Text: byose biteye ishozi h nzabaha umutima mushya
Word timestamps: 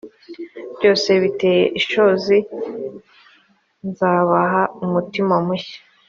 byose 0.77 1.09
biteye 1.23 1.63
ishozi 1.79 2.37
h 2.45 2.47
nzabaha 3.87 4.61
umutima 4.85 5.35
mushya 5.47 5.79